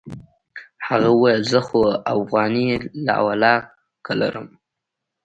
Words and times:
هغه 0.87 1.09
وويل 1.13 1.41
زه 1.51 1.59
خو 1.67 1.79
اوغانۍ 2.13 2.67
لا 3.05 3.15
ولله 3.25 3.55
که 4.05 4.11
لرم. 4.19 4.47